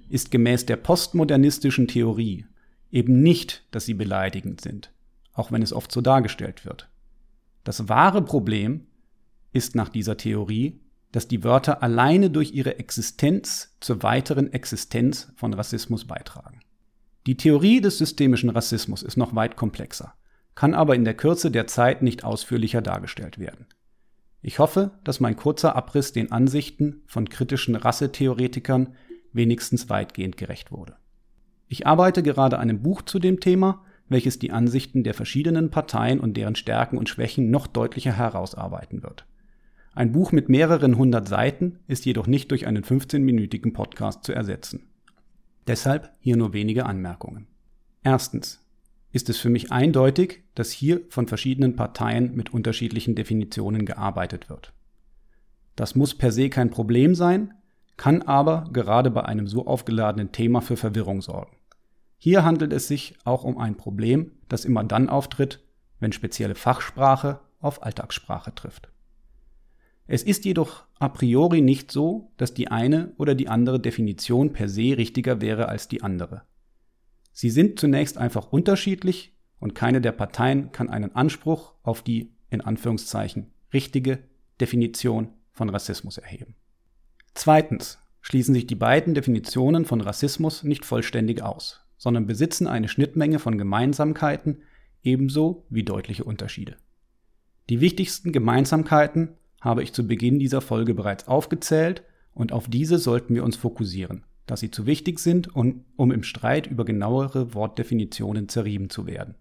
ist 0.08 0.32
gemäß 0.32 0.66
der 0.66 0.76
postmodernistischen 0.76 1.86
Theorie 1.86 2.46
eben 2.90 3.22
nicht, 3.22 3.64
dass 3.70 3.86
sie 3.86 3.94
beleidigend 3.94 4.60
sind, 4.60 4.92
auch 5.32 5.52
wenn 5.52 5.62
es 5.62 5.72
oft 5.72 5.92
so 5.92 6.00
dargestellt 6.00 6.66
wird. 6.66 6.88
Das 7.64 7.88
wahre 7.88 8.22
Problem 8.22 8.86
ist 9.52 9.76
nach 9.76 9.88
dieser 9.88 10.16
Theorie, 10.16 10.81
dass 11.12 11.28
die 11.28 11.44
Wörter 11.44 11.82
alleine 11.82 12.30
durch 12.30 12.52
ihre 12.52 12.78
Existenz 12.78 13.76
zur 13.80 14.02
weiteren 14.02 14.52
Existenz 14.52 15.32
von 15.36 15.54
Rassismus 15.54 16.06
beitragen. 16.06 16.60
Die 17.26 17.36
Theorie 17.36 17.80
des 17.80 17.98
systemischen 17.98 18.50
Rassismus 18.50 19.02
ist 19.02 19.16
noch 19.16 19.34
weit 19.34 19.56
komplexer, 19.56 20.14
kann 20.54 20.74
aber 20.74 20.94
in 20.94 21.04
der 21.04 21.14
Kürze 21.14 21.50
der 21.50 21.66
Zeit 21.66 22.02
nicht 22.02 22.24
ausführlicher 22.24 22.82
dargestellt 22.82 23.38
werden. 23.38 23.66
Ich 24.40 24.58
hoffe, 24.58 24.98
dass 25.04 25.20
mein 25.20 25.36
kurzer 25.36 25.76
Abriss 25.76 26.12
den 26.12 26.32
Ansichten 26.32 27.02
von 27.06 27.28
kritischen 27.28 27.76
Rassetheoretikern 27.76 28.96
wenigstens 29.32 29.88
weitgehend 29.88 30.36
gerecht 30.36 30.72
wurde. 30.72 30.96
Ich 31.68 31.86
arbeite 31.86 32.22
gerade 32.22 32.58
an 32.58 32.68
einem 32.68 32.82
Buch 32.82 33.02
zu 33.02 33.18
dem 33.18 33.38
Thema, 33.38 33.84
welches 34.08 34.38
die 34.38 34.50
Ansichten 34.50 35.04
der 35.04 35.14
verschiedenen 35.14 35.70
Parteien 35.70 36.20
und 36.20 36.36
deren 36.36 36.56
Stärken 36.56 36.98
und 36.98 37.08
Schwächen 37.08 37.50
noch 37.50 37.66
deutlicher 37.66 38.12
herausarbeiten 38.12 39.02
wird. 39.02 39.26
Ein 39.94 40.12
Buch 40.12 40.32
mit 40.32 40.48
mehreren 40.48 40.96
hundert 40.96 41.28
Seiten 41.28 41.80
ist 41.86 42.06
jedoch 42.06 42.26
nicht 42.26 42.50
durch 42.50 42.66
einen 42.66 42.82
15-minütigen 42.82 43.74
Podcast 43.74 44.24
zu 44.24 44.32
ersetzen. 44.32 44.88
Deshalb 45.66 46.10
hier 46.20 46.38
nur 46.38 46.54
wenige 46.54 46.86
Anmerkungen. 46.86 47.46
Erstens 48.02 48.64
ist 49.12 49.28
es 49.28 49.36
für 49.36 49.50
mich 49.50 49.70
eindeutig, 49.70 50.44
dass 50.54 50.70
hier 50.70 51.02
von 51.10 51.28
verschiedenen 51.28 51.76
Parteien 51.76 52.34
mit 52.34 52.54
unterschiedlichen 52.54 53.14
Definitionen 53.14 53.84
gearbeitet 53.84 54.48
wird. 54.48 54.72
Das 55.76 55.94
muss 55.94 56.14
per 56.14 56.32
se 56.32 56.48
kein 56.48 56.70
Problem 56.70 57.14
sein, 57.14 57.52
kann 57.98 58.22
aber 58.22 58.70
gerade 58.72 59.10
bei 59.10 59.26
einem 59.26 59.46
so 59.46 59.66
aufgeladenen 59.66 60.32
Thema 60.32 60.62
für 60.62 60.78
Verwirrung 60.78 61.20
sorgen. 61.20 61.54
Hier 62.16 62.44
handelt 62.44 62.72
es 62.72 62.88
sich 62.88 63.14
auch 63.24 63.44
um 63.44 63.58
ein 63.58 63.76
Problem, 63.76 64.32
das 64.48 64.64
immer 64.64 64.84
dann 64.84 65.10
auftritt, 65.10 65.62
wenn 66.00 66.12
spezielle 66.12 66.54
Fachsprache 66.54 67.40
auf 67.60 67.82
Alltagssprache 67.82 68.54
trifft. 68.54 68.88
Es 70.06 70.22
ist 70.22 70.44
jedoch 70.44 70.84
a 70.98 71.08
priori 71.08 71.60
nicht 71.60 71.90
so, 71.92 72.32
dass 72.36 72.54
die 72.54 72.68
eine 72.68 73.12
oder 73.18 73.34
die 73.34 73.48
andere 73.48 73.80
Definition 73.80 74.52
per 74.52 74.68
se 74.68 74.96
richtiger 74.96 75.40
wäre 75.40 75.68
als 75.68 75.88
die 75.88 76.02
andere. 76.02 76.42
Sie 77.32 77.50
sind 77.50 77.78
zunächst 77.78 78.18
einfach 78.18 78.52
unterschiedlich 78.52 79.34
und 79.58 79.74
keine 79.74 80.00
der 80.00 80.12
Parteien 80.12 80.72
kann 80.72 80.90
einen 80.90 81.14
Anspruch 81.14 81.74
auf 81.82 82.02
die 82.02 82.32
in 82.50 82.60
Anführungszeichen 82.60 83.52
richtige 83.72 84.18
Definition 84.60 85.28
von 85.52 85.70
Rassismus 85.70 86.18
erheben. 86.18 86.54
Zweitens 87.34 87.98
schließen 88.20 88.54
sich 88.54 88.66
die 88.66 88.74
beiden 88.74 89.14
Definitionen 89.14 89.84
von 89.84 90.00
Rassismus 90.00 90.62
nicht 90.62 90.84
vollständig 90.84 91.42
aus, 91.42 91.80
sondern 91.96 92.26
besitzen 92.26 92.66
eine 92.66 92.88
Schnittmenge 92.88 93.38
von 93.38 93.56
Gemeinsamkeiten 93.56 94.62
ebenso 95.02 95.66
wie 95.70 95.82
deutliche 95.82 96.24
Unterschiede. 96.24 96.76
Die 97.70 97.80
wichtigsten 97.80 98.32
Gemeinsamkeiten 98.32 99.36
habe 99.62 99.84
ich 99.84 99.92
zu 99.92 100.06
Beginn 100.06 100.40
dieser 100.40 100.60
Folge 100.60 100.92
bereits 100.92 101.28
aufgezählt 101.28 102.02
und 102.34 102.52
auf 102.52 102.68
diese 102.68 102.98
sollten 102.98 103.34
wir 103.34 103.44
uns 103.44 103.56
fokussieren, 103.56 104.24
da 104.46 104.56
sie 104.56 104.72
zu 104.72 104.86
wichtig 104.86 105.20
sind, 105.20 105.54
um, 105.54 105.84
um 105.96 106.10
im 106.10 106.24
Streit 106.24 106.66
über 106.66 106.84
genauere 106.84 107.54
Wortdefinitionen 107.54 108.48
zerrieben 108.48 108.90
zu 108.90 109.06
werden. 109.06 109.36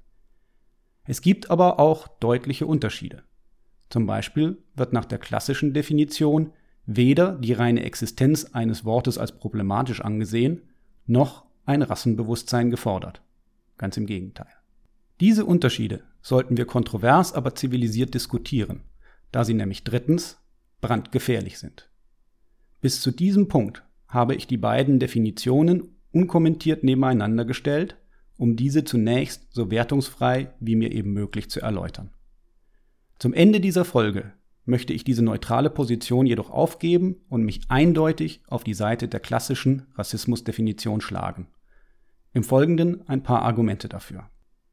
Es 1.06 1.22
gibt 1.22 1.50
aber 1.50 1.80
auch 1.80 2.08
deutliche 2.08 2.68
Unterschiede. 2.68 3.24
Zum 3.90 4.06
Beispiel 4.06 4.60
wird 4.76 4.94
nach 4.94 5.06
der 5.06 5.18
klassischen 5.18 5.74
Definition 5.74 6.54
weder 6.86 7.36
die 7.36 7.54
reine 7.54 7.84
Existenz 7.84 8.46
eines 8.54 8.86
Wortes 8.86 9.18
als 9.18 9.32
problematisch 9.32 10.02
angesehen, 10.02 10.62
noch 11.08 11.46
ein 11.66 11.82
Rassenbewusstsein 11.82 12.70
gefordert. 12.70 13.24
Ganz 13.80 13.98
im 13.98 14.06
Gegenteil. 14.06 14.54
Diese 15.20 15.46
Unterschiede 15.46 16.04
sollten 16.22 16.58
wir 16.58 16.66
kontrovers, 16.66 17.34
aber 17.34 17.56
zivilisiert 17.56 18.14
diskutieren 18.14 18.84
da 19.32 19.44
sie 19.44 19.54
nämlich 19.54 19.84
drittens 19.84 20.40
brandgefährlich 20.82 21.60
sind. 21.60 21.90
Bis 22.82 23.02
zu 23.02 23.12
diesem 23.12 23.48
Punkt 23.48 23.84
habe 24.08 24.36
ich 24.36 24.48
die 24.48 24.58
beiden 24.58 25.00
Definitionen 25.00 25.96
unkommentiert 26.12 26.84
nebeneinander 26.84 27.46
gestellt, 27.46 27.96
um 28.38 28.56
diese 28.56 28.84
zunächst 28.84 29.54
so 29.54 29.70
wertungsfrei 29.72 30.54
wie 30.60 30.76
mir 30.76 30.92
eben 30.92 31.14
möglich 31.14 31.50
zu 31.50 31.62
erläutern. 31.62 32.10
Zum 33.20 33.34
Ende 33.34 33.60
dieser 33.60 33.86
Folge 33.86 34.34
möchte 34.66 34.94
ich 34.94 35.04
diese 35.04 35.24
neutrale 35.24 35.70
Position 35.70 36.26
jedoch 36.26 36.50
aufgeben 36.50 37.18
und 37.30 37.44
mich 37.44 37.62
eindeutig 37.70 38.42
auf 38.48 38.64
die 38.64 38.74
Seite 38.74 39.08
der 39.08 39.20
klassischen 39.20 39.88
Rassismusdefinition 39.96 41.02
schlagen. 41.02 41.48
Im 42.34 42.44
Folgenden 42.44 43.08
ein 43.08 43.24
paar 43.24 43.44
Argumente 43.44 43.90
dafür. 43.90 44.30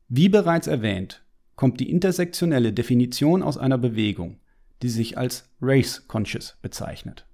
Wie 0.08 0.28
bereits 0.28 0.66
erwähnt, 0.66 1.24
kommt 1.56 1.80
die 1.80 1.90
intersektionelle 1.90 2.72
Definition 2.72 3.42
aus 3.42 3.58
einer 3.58 3.78
Bewegung, 3.78 4.40
die 4.82 4.88
sich 4.88 5.18
als 5.18 5.50
Race 5.60 6.06
Conscious 6.06 6.56
bezeichnet. 6.62 7.26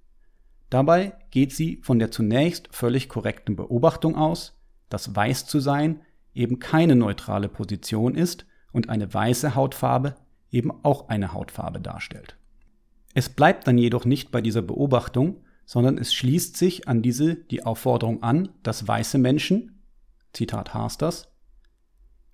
Dabei 0.69 1.13
geht 1.31 1.53
sie 1.53 1.79
von 1.83 1.99
der 1.99 2.11
zunächst 2.11 2.69
völlig 2.71 3.07
korrekten 3.07 3.55
Beobachtung 3.55 4.15
aus, 4.15 4.59
dass 4.89 5.15
weiß 5.15 5.45
zu 5.45 5.59
sein 5.59 6.01
eben 6.33 6.59
keine 6.59 6.95
neutrale 6.95 7.47
Position 7.47 8.15
ist 8.15 8.45
und 8.71 8.89
eine 8.89 9.13
weiße 9.13 9.55
Hautfarbe 9.55 10.15
eben 10.51 10.71
auch 10.83 11.09
eine 11.09 11.33
Hautfarbe 11.33 11.79
darstellt. 11.79 12.37
Es 13.13 13.29
bleibt 13.29 13.67
dann 13.67 13.77
jedoch 13.77 14.05
nicht 14.05 14.31
bei 14.31 14.41
dieser 14.41 14.61
Beobachtung, 14.61 15.37
sondern 15.65 15.97
es 15.97 16.13
schließt 16.13 16.57
sich 16.57 16.87
an 16.87 17.01
diese 17.01 17.35
die 17.35 17.63
Aufforderung 17.63 18.21
an, 18.23 18.49
dass 18.63 18.87
weiße 18.87 19.17
Menschen, 19.17 19.81
Zitat 20.33 20.73
Harsters, 20.73 21.31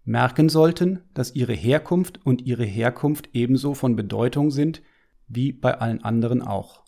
merken 0.04 0.50
sollten, 0.50 1.04
dass 1.14 1.36
ihre 1.36 1.54
Herkunft 1.54 2.26
und 2.26 2.42
ihre 2.42 2.66
Herkunft 2.66 3.30
ebenso 3.34 3.76
von 3.76 3.96
Bedeutung 3.96 4.50
sind 4.50 4.82
wie 5.34 5.52
bei 5.52 5.78
allen 5.78 6.04
anderen 6.04 6.42
auch. 6.42 6.84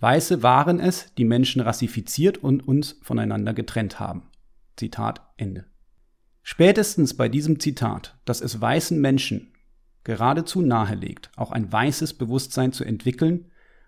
Weiße 0.00 0.42
waren 0.42 0.80
es, 0.80 1.14
die 1.16 1.24
Menschen 1.24 1.60
rassifiziert 1.60 2.38
und 2.38 2.66
uns 2.66 2.98
voneinander 3.02 3.54
getrennt 3.54 4.00
haben. 4.00 4.30
Zitat 4.76 5.22
Ende. 5.36 5.66
Spätestens 6.42 7.14
bei 7.14 7.28
diesem 7.28 7.58
Zitat, 7.58 8.18
dass 8.24 8.40
es 8.40 8.60
weißen 8.60 9.00
Menschen 9.00 9.52
geradezu 10.04 10.60
nahelegt, 10.60 11.30
auch 11.36 11.52
ein 11.52 11.72
weißes 11.72 12.14
Bewusstsein 12.14 12.72
zu 12.72 12.84
entwickeln 12.84 13.46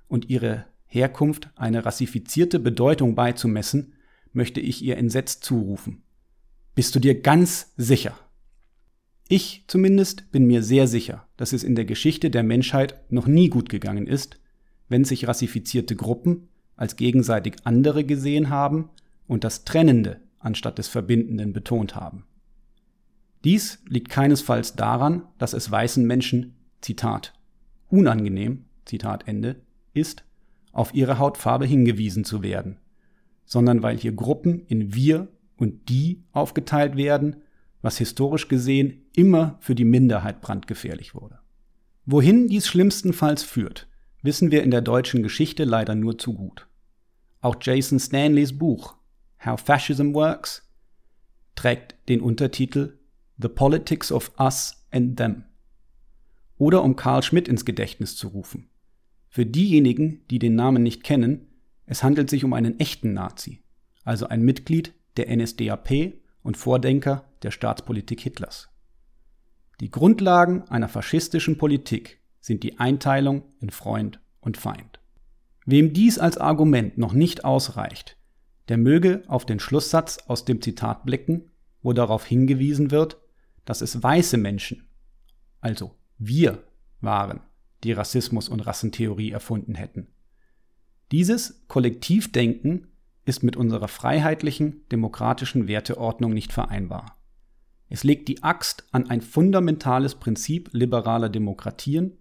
und 0.09 0.31
ihre 0.31 0.65
Herkunft 0.87 1.51
eine 1.57 1.85
rassifizierte 1.85 2.59
Bedeutung 2.59 3.15
beizumessen, 3.15 3.93
möchte 4.33 4.61
ich 4.61 4.83
ihr 4.83 4.97
entsetzt 4.97 5.45
zurufen. 5.45 6.03
Bist 6.75 6.95
du 6.95 7.01
dir 7.01 7.21
ganz 7.21 7.73
sicher? 7.77 8.19
Ich 9.29 9.65
zumindest 9.67 10.31
bin 10.31 10.47
mir 10.47 10.63
sehr 10.63 10.87
sicher, 10.87 11.27
dass 11.37 11.53
es 11.53 11.65
in 11.65 11.75
der 11.75 11.85
Geschichte 11.85 12.31
der 12.31 12.45
Menschheit 12.45 13.01
noch 13.11 13.27
nie 13.27 13.49
gut 13.49 13.69
gegangen 13.69 14.07
ist, 14.07 14.39
wenn 14.89 15.05
sich 15.05 15.27
rassifizierte 15.27 15.97
Gruppen 15.97 16.49
als 16.77 16.95
gegenseitig 16.95 17.57
andere 17.65 18.05
gesehen 18.05 18.51
haben 18.51 18.91
und 19.27 19.43
das 19.43 19.65
Trennende 19.65 20.21
anstatt 20.39 20.79
des 20.79 20.87
Verbindenden 20.87 21.53
betont 21.53 21.97
haben. 21.97 22.25
Dies 23.43 23.83
liegt 23.89 24.11
keinesfalls 24.11 24.77
daran, 24.77 25.23
dass 25.39 25.55
es 25.55 25.71
weißen 25.71 26.07
Menschen, 26.07 26.55
Zitat, 26.81 27.33
unangenehm, 27.89 28.67
Zitat 28.85 29.27
Ende, 29.27 29.57
ist, 29.93 30.25
auf 30.71 30.95
ihre 30.95 31.19
Hautfarbe 31.19 31.67
hingewiesen 31.67 32.25
zu 32.25 32.43
werden, 32.43 32.79
sondern 33.45 33.83
weil 33.83 33.97
hier 33.97 34.13
Gruppen 34.13 34.67
in 34.67 34.95
wir 34.95 35.27
und 35.57 35.89
die 35.89 36.23
aufgeteilt 36.33 36.97
werden 36.97 37.37
was 37.87 37.99
historisch 37.99 38.49
gesehen 38.49 39.07
immer 39.15 39.59
für 39.61 39.77
die 39.77 39.85
Minderheit 39.85 40.41
brandgefährlich 40.41 41.15
wurde. 41.15 41.39
Wohin 42.05 42.49
dies 42.49 42.67
schlimmstenfalls 42.67 43.45
führt, 43.45 43.87
wissen 44.23 44.51
wir 44.51 44.65
in 44.65 44.73
der 44.73 44.81
deutschen 44.81 45.23
Geschichte 45.23 45.63
leider 45.63 45.95
nur 45.95 46.19
zu 46.19 46.35
gut. 46.35 46.67
Auch 47.41 47.55
Jason 47.61 48.01
Stanleys 48.01 48.59
Buch 48.59 48.97
How 49.45 49.61
Fascism 49.61 50.15
Works 50.15 50.69
trägt 51.55 51.95
den 52.09 52.21
Untertitel 52.21 52.99
The 53.39 53.47
Politics 53.47 54.11
of 54.11 54.33
Us 54.37 54.85
and 54.91 55.17
Them. 55.17 55.45
Oder 56.59 56.83
um 56.83 56.97
Karl 56.97 57.23
Schmidt 57.23 57.47
ins 57.47 57.65
Gedächtnis 57.65 58.17
zu 58.17 58.27
rufen. 58.27 58.69
Für 59.29 59.47
diejenigen, 59.47 60.27
die 60.29 60.41
den 60.41 60.57
Namen 60.57 60.83
nicht 60.83 61.05
kennen, 61.05 61.47
es 61.85 62.03
handelt 62.03 62.31
sich 62.31 62.43
um 62.43 62.53
einen 62.53 62.81
echten 62.81 63.13
Nazi, 63.13 63.63
also 64.03 64.27
ein 64.27 64.43
Mitglied 64.43 64.93
der 65.17 65.31
NSDAP 65.37 66.26
und 66.47 66.57
Vordenker 66.57 67.25
der 67.43 67.51
Staatspolitik 67.51 68.21
Hitlers. 68.21 68.69
Die 69.81 69.91
Grundlagen 69.91 70.63
einer 70.69 70.89
faschistischen 70.89 71.59
Politik 71.59 72.21
sind 72.41 72.63
die 72.63 72.79
Einteilung 72.79 73.43
in 73.59 73.71
Freund 73.71 74.21
und 74.41 74.57
Feind. 74.57 75.01
Wem 75.67 75.93
dies 75.93 76.19
als 76.19 76.39
Argument 76.39 76.97
noch 76.97 77.13
nicht 77.13 77.45
ausreicht, 77.45 78.17
der 78.69 78.79
möge 78.79 79.25
auf 79.27 79.45
den 79.45 79.59
Schlusssatz 79.59 80.19
aus 80.29 80.45
dem 80.45 80.63
Zitat 80.63 81.05
blicken, 81.05 81.51
wo 81.83 81.93
darauf 81.93 82.25
hingewiesen 82.25 82.91
wird, 82.91 83.19
dass 83.65 83.81
es 83.81 84.03
weiße 84.03 84.37
Menschen, 84.37 84.89
also 85.61 85.97
wir 86.17 86.63
waren, 87.01 87.41
die 87.83 87.93
Rassismus 87.93 88.49
und 88.49 88.61
Rassentheorie 88.61 89.33
erfunden 89.33 89.75
hätten. 89.75 90.07
Dieses 91.11 91.67
Kollektivdenken 91.67 92.87
ist 93.27 93.43
mit 93.43 93.57
unserer 93.57 93.89
freiheitlichen, 93.89 94.83
demokratischen 94.91 95.69
Werteordnung 95.69 96.33
nicht 96.33 96.53
vereinbar. 96.53 97.19
Es 97.89 98.05
legt 98.05 98.29
die 98.29 98.43
Axt 98.43 98.87
an 98.93 99.11
ein 99.11 99.21
fundamentales 99.21 100.15
Prinzip 100.15 100.71
liberaler 100.73 101.29
Demokratien, 101.29 102.17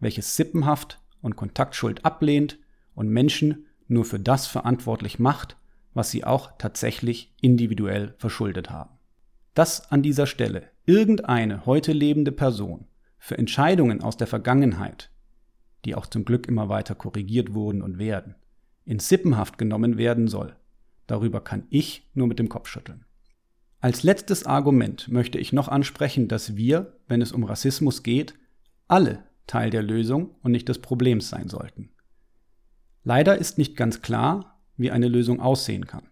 welches 0.00 0.36
sippenhaft 0.36 1.00
und 1.22 1.36
Kontaktschuld 1.36 2.04
ablehnt 2.04 2.58
und 2.94 3.08
Menschen 3.08 3.66
nur 3.88 4.04
für 4.04 4.20
das 4.20 4.46
verantwortlich 4.46 5.18
macht, 5.18 5.56
was 5.94 6.10
sie 6.10 6.24
auch 6.24 6.52
tatsächlich 6.58 7.32
individuell 7.40 8.14
verschuldet 8.18 8.70
haben. 8.70 8.98
Dass 9.54 9.90
an 9.92 10.02
dieser 10.02 10.26
Stelle 10.26 10.70
irgendeine 10.84 11.64
heute 11.64 11.92
lebende 11.92 12.32
Person 12.32 12.86
für 13.18 13.38
Entscheidungen 13.38 14.02
aus 14.02 14.16
der 14.16 14.26
Vergangenheit, 14.26 15.10
die 15.84 15.94
auch 15.94 16.06
zum 16.06 16.24
Glück 16.24 16.48
immer 16.48 16.68
weiter 16.68 16.94
korrigiert 16.94 17.54
wurden 17.54 17.82
und 17.82 17.98
werden, 17.98 18.34
in 18.84 18.98
Sippenhaft 18.98 19.58
genommen 19.58 19.98
werden 19.98 20.28
soll, 20.28 20.56
darüber 21.06 21.40
kann 21.40 21.66
ich 21.70 22.08
nur 22.14 22.26
mit 22.26 22.38
dem 22.38 22.48
Kopf 22.48 22.68
schütteln. 22.68 23.04
Als 23.80 24.02
letztes 24.02 24.46
Argument 24.46 25.08
möchte 25.08 25.38
ich 25.38 25.52
noch 25.52 25.68
ansprechen, 25.68 26.28
dass 26.28 26.56
wir, 26.56 26.96
wenn 27.06 27.20
es 27.20 27.32
um 27.32 27.44
Rassismus 27.44 28.02
geht, 28.02 28.34
alle 28.88 29.24
Teil 29.46 29.68
der 29.68 29.82
Lösung 29.82 30.36
und 30.42 30.52
nicht 30.52 30.68
des 30.68 30.78
Problems 30.78 31.28
sein 31.28 31.48
sollten. 31.48 31.90
Leider 33.02 33.36
ist 33.36 33.58
nicht 33.58 33.76
ganz 33.76 34.00
klar, 34.00 34.58
wie 34.78 34.90
eine 34.90 35.08
Lösung 35.08 35.40
aussehen 35.40 35.86
kann. 35.86 36.08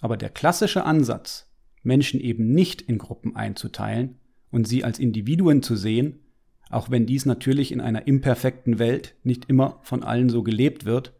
Aber 0.00 0.18
der 0.18 0.28
klassische 0.28 0.84
Ansatz, 0.84 1.50
Menschen 1.82 2.20
eben 2.20 2.52
nicht 2.52 2.82
in 2.82 2.98
Gruppen 2.98 3.34
einzuteilen 3.34 4.18
und 4.50 4.68
sie 4.68 4.84
als 4.84 4.98
Individuen 4.98 5.62
zu 5.62 5.76
sehen, 5.76 6.20
auch 6.68 6.90
wenn 6.90 7.06
dies 7.06 7.24
natürlich 7.24 7.72
in 7.72 7.80
einer 7.80 8.06
imperfekten 8.06 8.78
Welt 8.78 9.14
nicht 9.22 9.46
immer 9.46 9.78
von 9.82 10.02
allen 10.02 10.28
so 10.28 10.42
gelebt 10.42 10.84
wird, 10.84 11.13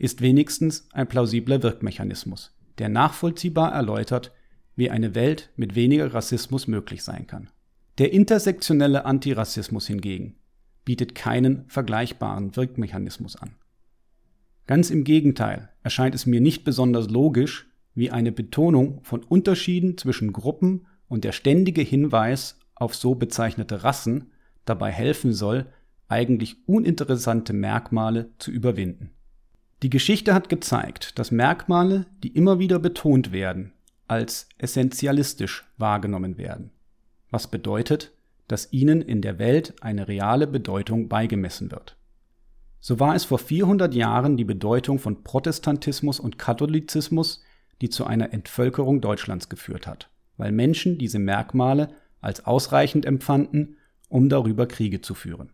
ist 0.00 0.22
wenigstens 0.22 0.88
ein 0.92 1.06
plausibler 1.06 1.62
Wirkmechanismus, 1.62 2.56
der 2.78 2.88
nachvollziehbar 2.88 3.72
erläutert, 3.72 4.32
wie 4.74 4.88
eine 4.88 5.14
Welt 5.14 5.50
mit 5.56 5.74
weniger 5.74 6.14
Rassismus 6.14 6.66
möglich 6.66 7.02
sein 7.02 7.26
kann. 7.26 7.50
Der 7.98 8.12
intersektionelle 8.14 9.04
Antirassismus 9.04 9.86
hingegen 9.86 10.36
bietet 10.86 11.14
keinen 11.14 11.66
vergleichbaren 11.68 12.56
Wirkmechanismus 12.56 13.36
an. 13.36 13.56
Ganz 14.66 14.88
im 14.88 15.04
Gegenteil 15.04 15.68
erscheint 15.82 16.14
es 16.14 16.24
mir 16.24 16.40
nicht 16.40 16.64
besonders 16.64 17.10
logisch, 17.10 17.68
wie 17.94 18.10
eine 18.10 18.32
Betonung 18.32 19.00
von 19.02 19.22
Unterschieden 19.22 19.98
zwischen 19.98 20.32
Gruppen 20.32 20.86
und 21.08 21.24
der 21.24 21.32
ständige 21.32 21.82
Hinweis 21.82 22.58
auf 22.74 22.94
so 22.94 23.14
bezeichnete 23.14 23.84
Rassen 23.84 24.30
dabei 24.64 24.90
helfen 24.90 25.34
soll, 25.34 25.66
eigentlich 26.08 26.66
uninteressante 26.66 27.52
Merkmale 27.52 28.30
zu 28.38 28.50
überwinden. 28.50 29.10
Die 29.82 29.90
Geschichte 29.90 30.34
hat 30.34 30.50
gezeigt, 30.50 31.18
dass 31.18 31.30
Merkmale, 31.30 32.04
die 32.22 32.28
immer 32.28 32.58
wieder 32.58 32.78
betont 32.78 33.32
werden, 33.32 33.72
als 34.08 34.46
essentialistisch 34.58 35.64
wahrgenommen 35.78 36.36
werden, 36.36 36.70
was 37.30 37.46
bedeutet, 37.46 38.12
dass 38.46 38.72
ihnen 38.72 39.00
in 39.00 39.22
der 39.22 39.38
Welt 39.38 39.74
eine 39.80 40.06
reale 40.06 40.46
Bedeutung 40.46 41.08
beigemessen 41.08 41.70
wird. 41.70 41.96
So 42.80 43.00
war 43.00 43.14
es 43.14 43.24
vor 43.24 43.38
400 43.38 43.94
Jahren 43.94 44.36
die 44.36 44.44
Bedeutung 44.44 44.98
von 44.98 45.22
Protestantismus 45.22 46.20
und 46.20 46.38
Katholizismus, 46.38 47.42
die 47.80 47.88
zu 47.88 48.04
einer 48.04 48.34
Entvölkerung 48.34 49.00
Deutschlands 49.00 49.48
geführt 49.48 49.86
hat, 49.86 50.10
weil 50.36 50.52
Menschen 50.52 50.98
diese 50.98 51.18
Merkmale 51.18 51.88
als 52.20 52.44
ausreichend 52.44 53.06
empfanden, 53.06 53.76
um 54.08 54.28
darüber 54.28 54.66
Kriege 54.66 55.00
zu 55.00 55.14
führen. 55.14 55.52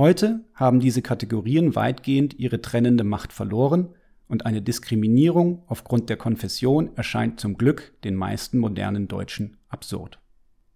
Heute 0.00 0.40
haben 0.54 0.80
diese 0.80 1.02
Kategorien 1.02 1.74
weitgehend 1.74 2.38
ihre 2.38 2.62
trennende 2.62 3.04
Macht 3.04 3.34
verloren 3.34 3.90
und 4.28 4.46
eine 4.46 4.62
Diskriminierung 4.62 5.62
aufgrund 5.66 6.08
der 6.08 6.16
Konfession 6.16 6.88
erscheint 6.96 7.38
zum 7.38 7.58
Glück 7.58 7.92
den 8.02 8.14
meisten 8.14 8.56
modernen 8.56 9.08
Deutschen 9.08 9.58
absurd. 9.68 10.18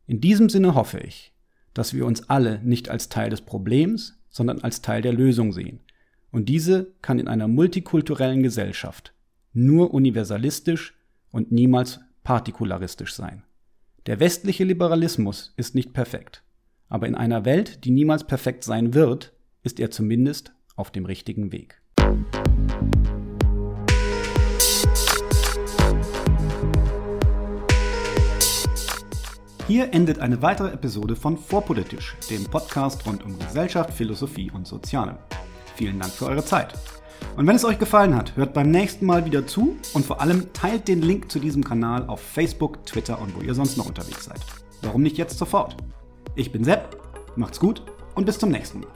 In 0.07 0.21
diesem 0.21 0.51
Sinne 0.51 0.75
hoffe 0.75 0.99
ich, 0.99 1.33
dass 1.73 1.95
wir 1.95 2.05
uns 2.05 2.29
alle 2.29 2.61
nicht 2.65 2.91
als 2.91 3.09
Teil 3.09 3.31
des 3.31 3.41
Problems, 3.41 4.21
sondern 4.29 4.61
als 4.61 4.83
Teil 4.83 5.01
der 5.01 5.15
Lösung 5.15 5.55
sehen. 5.55 5.81
Und 6.31 6.51
diese 6.51 6.93
kann 7.01 7.19
in 7.19 7.27
einer 7.27 7.49
multikulturellen 7.49 8.43
Gesellschaft 8.43 9.15
nur 9.55 9.95
universalistisch 9.95 10.99
und 11.31 11.51
niemals 11.51 12.01
partikularistisch 12.25 13.15
sein. 13.15 13.43
Der 14.05 14.21
westliche 14.21 14.65
Liberalismus 14.65 15.55
ist 15.57 15.75
nicht 15.75 15.95
perfekt, 15.95 16.44
aber 16.89 17.07
in 17.07 17.15
einer 17.15 17.45
Welt, 17.45 17.85
die 17.85 17.91
niemals 17.91 18.25
perfekt 18.25 18.65
sein 18.65 18.95
wird, 18.95 19.33
ist 19.63 19.81
er 19.81 19.91
zumindest 19.91 20.53
auf 20.77 20.91
dem 20.91 21.07
richtigen 21.07 21.53
Weg. 21.53 21.81
Hier 29.67 29.95
endet 29.95 30.19
eine 30.19 30.43
weitere 30.43 30.73
Episode 30.73 31.17
von 31.17 31.39
Vorpolitisch, 31.39 32.17
dem 32.29 32.45
Podcast 32.45 33.07
rund 33.07 33.25
um 33.25 33.39
Gesellschaft, 33.39 33.95
Philosophie 33.95 34.51
und 34.51 34.67
Soziale. 34.67 35.17
Vielen 35.77 35.99
Dank 35.99 36.13
für 36.13 36.27
eure 36.27 36.45
Zeit. 36.45 36.75
Und 37.37 37.47
wenn 37.47 37.57
es 37.57 37.65
euch 37.65 37.79
gefallen 37.79 38.15
hat, 38.15 38.37
hört 38.37 38.53
beim 38.53 38.71
nächsten 38.71 39.07
Mal 39.07 39.25
wieder 39.25 39.47
zu 39.47 39.77
und 39.95 40.05
vor 40.05 40.21
allem 40.21 40.53
teilt 40.53 40.87
den 40.87 41.01
Link 41.01 41.33
zu 41.33 41.39
diesem 41.39 41.65
Kanal 41.65 42.07
auf 42.09 42.21
Facebook, 42.21 42.85
Twitter 42.85 43.21
und 43.21 43.35
wo 43.35 43.41
ihr 43.41 43.55
sonst 43.55 43.79
noch 43.79 43.87
unterwegs 43.87 44.27
seid. 44.27 44.41
Warum 44.83 45.03
nicht 45.03 45.17
jetzt 45.17 45.39
sofort? 45.39 45.77
Ich 46.37 46.51
bin 46.51 46.65
Sepp, 46.65 46.97
macht's 47.37 47.61
gut 47.61 47.83
und 48.17 48.27
bis 48.27 48.41
zum 48.41 48.51
nächsten 48.51 48.81
Mal. 48.81 48.94